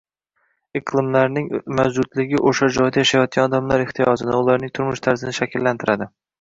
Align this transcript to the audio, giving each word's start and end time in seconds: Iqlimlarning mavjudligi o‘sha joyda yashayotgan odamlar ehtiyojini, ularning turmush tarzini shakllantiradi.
Iqlimlarning 0.79 1.49
mavjudligi 1.81 2.41
o‘sha 2.53 2.71
joyda 2.79 3.05
yashayotgan 3.05 3.47
odamlar 3.53 3.87
ehtiyojini, 3.87 4.37
ularning 4.43 4.77
turmush 4.81 5.07
tarzini 5.09 5.39
shakllantiradi. 5.43 6.13